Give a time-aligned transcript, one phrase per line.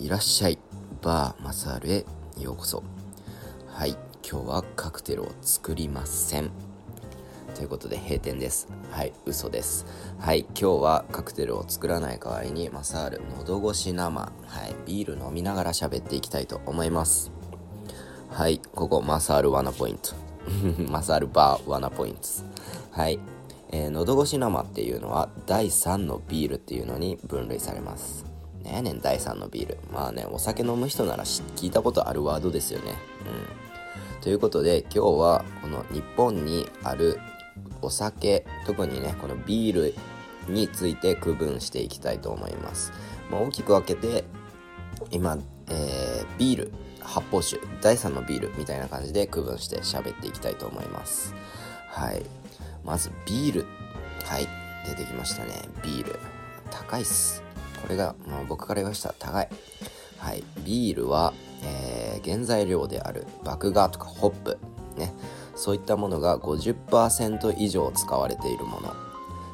[0.00, 0.58] いらっしゃい。
[1.02, 2.06] バーマサールへ
[2.40, 2.82] ようこそ。
[3.68, 3.90] はい
[4.26, 6.50] 今日はカクテルを作りません。
[7.54, 8.66] ということで閉店です。
[8.90, 9.84] はい嘘です。
[10.18, 14.20] はい今日はカクテルを作らない代わりにマサール喉越し生。
[14.22, 14.30] は
[14.66, 17.30] いビール飲みながら喋っていきたいと思います。
[18.30, 20.14] はいここマサールワナポイント。
[20.90, 22.20] マサールバーワナポイント
[22.92, 23.20] はい
[23.68, 28.29] えー、喉越し生っていうのは第3のビールっていうのに分類されます。
[28.62, 29.78] ねえねん第3のビール。
[29.92, 32.94] まあねお酒飲む人なら聞いたことあるワードですよね。
[34.14, 34.20] うん。
[34.20, 37.18] ということで今日はこの日本にある
[37.82, 39.94] お酒特にねこのビール
[40.48, 42.92] について区分していきたいと思います、
[43.30, 44.24] まあ、大きく分けて
[45.10, 51.34] 今、えー、ビール発泡酒第3のビールみたいな感じで区分して喋っていきたいと思います。
[51.88, 52.22] はい。
[52.84, 53.66] まずビール。
[54.24, 54.46] はい。
[54.86, 55.62] 出てきましたね。
[55.82, 56.18] ビール。
[56.70, 57.49] 高いっす。
[57.82, 59.48] これが、まあ、僕から言わした高い。
[60.18, 60.44] はい。
[60.64, 61.32] ビールは、
[61.62, 64.58] えー、原材料である麦芽とかホップ。
[64.96, 65.12] ね。
[65.54, 68.94] そういったものが50%以上使われているもの。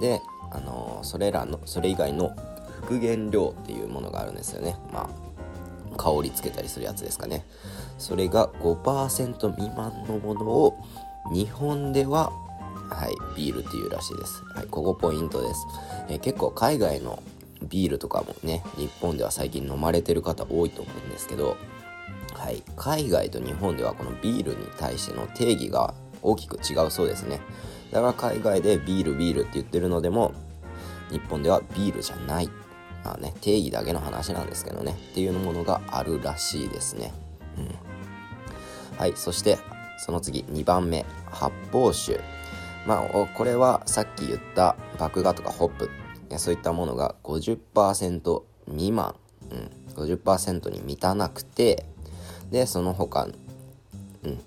[0.00, 0.20] で、
[0.50, 2.34] あのー、それらのそれ以外の
[2.82, 4.76] 復元料っていうものがあるんですよね。
[4.92, 5.28] まあ
[5.96, 7.44] 香りつけたりするやつですかね。
[7.98, 10.78] それが5%未満のものを
[11.32, 12.32] 日本では
[12.90, 15.66] はいビールっていうらしいです、はい、ここポイントです、
[16.08, 17.22] えー、結構海外の
[17.62, 21.56] ビールとかもね日本では最近飲まれてる方多いと思うんですけど、
[22.34, 27.40] はい、海外と日本ではこのビールに対しての定義が大きく違うそうですね。
[27.90, 30.32] だから海外でビールビールって言ってるのでも
[31.10, 32.48] 日本ではビールじゃない。
[33.04, 34.92] まあね定義だけの話なんですけどね。
[34.92, 37.12] っていうものがあるらしいですね。
[37.56, 38.98] うん。
[38.98, 39.58] はいそして
[39.98, 42.20] その次2番目発泡酒。
[42.86, 45.90] まあこれはさっき言った麦芽とかホップ。
[46.36, 49.14] そういったものが50%未満、
[49.50, 51.86] うん、50%に満たなくて
[52.50, 54.38] でその他、うん、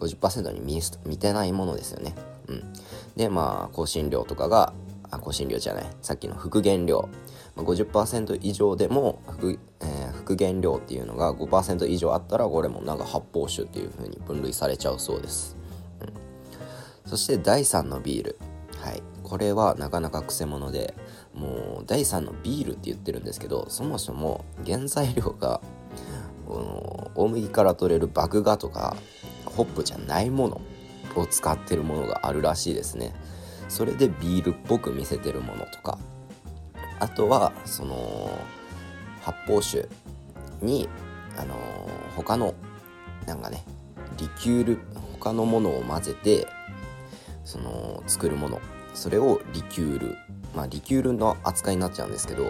[0.00, 2.14] 50%に満満てないものですよね、
[2.46, 2.62] うん、
[3.16, 4.72] でまあ香辛料とかが
[5.10, 5.86] あ香辛料じゃない。
[6.02, 7.08] さっきの復元料
[7.56, 15.56] 50%以上でも復,、えー、復元量っていうのが5%以上あったらこれもなんか発泡酒っていう風に分類されちゃうそうです、
[16.00, 16.04] う
[17.08, 18.38] ん、そして第3のビール。
[19.26, 20.94] これはなかなかくせ者で
[21.34, 25.60] もう第3のビールって言ってるんですけどそもそも原材料が
[27.16, 28.96] 大麦から取れる麦芽とか
[29.44, 30.60] ホップじゃないもの
[31.16, 33.14] を使ってるものがあるらしいですね。
[33.68, 35.98] それでビールっぽく見せてるものとか。
[37.00, 38.30] あとはその
[39.22, 39.88] 発泡酒
[40.62, 40.88] に
[41.36, 41.56] あの
[42.14, 42.54] 他の
[43.26, 43.64] なんかね
[44.18, 44.78] リキュール
[45.18, 46.46] 他のものを混ぜて
[47.44, 48.60] その作るもの。
[48.96, 50.16] それをリキュール。
[50.54, 52.44] まあリキュールの扱いになっちゃうんですけど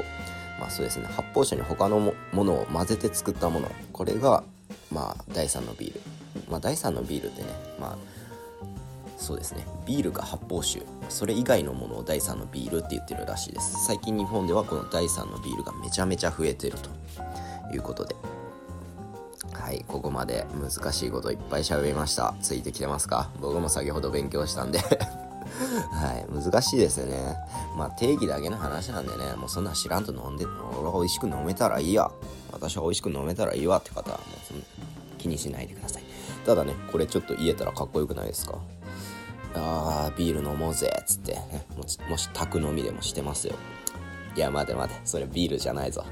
[0.61, 1.07] まあそうですね。
[1.07, 2.15] 発泡酒に他のも
[2.45, 3.69] のを混ぜて作ったもの。
[3.93, 4.45] これが
[4.93, 6.01] まあ第3のビール。
[6.49, 7.49] まあ第3のビールってね
[7.81, 7.97] まあ
[9.19, 9.67] そうですね。
[9.87, 10.83] ビールが発泡酒。
[11.09, 13.87] それ以外のものを第3のビールって言ってるらしいです。
[13.87, 16.91] 最近日本ではこの第3のビールがめちゃめちゃ増えてると。
[17.73, 18.15] いうことで。
[19.53, 22.35] はいここまで難しいこといっぱい喋りました。
[22.41, 23.31] ついてきてますか？
[23.41, 24.79] 僕も先ほど勉強したんで。
[25.91, 27.37] はい難しいですよね。
[27.77, 32.11] まあ定義だけの話なんでねもうそんな知らんと飲んで俺は美味しく飲めたらいいや。
[32.53, 36.03] 私は美味しく飲めたらいいわって方はもう気にしないでください。
[36.47, 38.59] ただねこれちょっと言えたらかっこよくないですか？
[39.55, 43.55] あービール飲もうぜっつって、ね、もしもし宅飲みでもしてますよ。
[44.35, 46.05] いや待て待てそれビールじゃないぞ。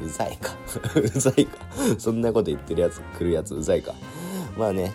[0.00, 0.52] うざいか。
[0.94, 1.58] うざいか。
[1.98, 3.94] そんなこと言ってるやつ来るやつうざいか。
[4.56, 4.92] まあね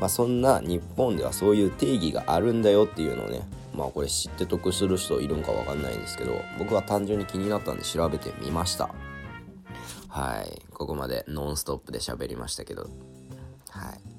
[0.00, 3.42] まあそんな日本ではそういう定義があるんだよっていうのをね
[3.76, 8.92] まあこれ知って得する人いるんかわかんないんですけど僕は単純に気になったんで調べてみました。
[10.08, 10.62] はい。
[10.72, 12.88] ここまでノンストップで喋りましたけど。
[13.68, 14.10] はい。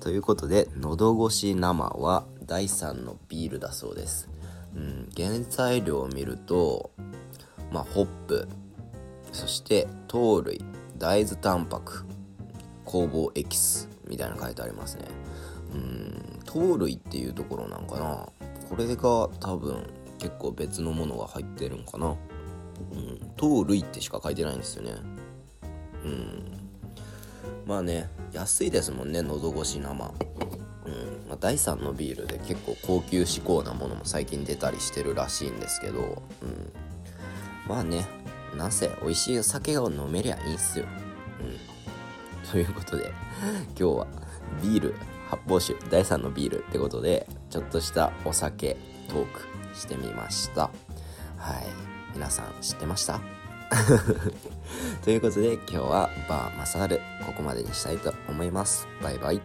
[0.00, 4.28] ということで喉越し生は第3のビールだそうです、
[4.74, 6.92] うん、原材料を見ると
[7.72, 8.48] まあホップ
[9.32, 10.64] そして糖類
[10.96, 12.04] 大豆タンパク
[12.84, 13.95] 酵母エキス。
[14.08, 15.04] みたいな書いてありますね。
[15.74, 18.28] うん糖類っていうところなんかな。
[18.68, 19.86] これが多分
[20.18, 22.08] 結構別のものが入ってるんかな。
[22.08, 24.92] うん糖類ってしか書いてないんですよね。
[26.04, 26.52] うん。
[27.66, 30.14] まあね安いですもんね喉越し生。
[30.86, 31.16] うん。
[31.28, 36.72] まあ、第3のビールで結構高級志向なものも最近出たりしてるらしいんですけど、うん、
[37.68, 38.06] まあね
[38.56, 40.86] なんせ美味しい酒を飲めりゃいいんすよ、
[41.40, 41.75] うん、
[42.52, 43.12] ということで
[43.78, 44.06] 今日は
[44.62, 44.94] ビール
[45.28, 48.76] 発泡酒第3のビールってことでちょっとしたお酒
[49.08, 50.62] トークしてみました。
[51.36, 51.66] はい。
[52.14, 53.20] 皆さん知ってました？
[55.04, 58.86] ということで今日はバーマサールここまでにしたいと思います。
[59.02, 59.40] バイバイ。